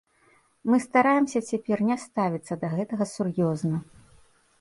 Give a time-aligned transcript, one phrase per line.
[0.69, 3.77] Мы стараемся цяпер не ставіцца да гэтага сур'ёзна.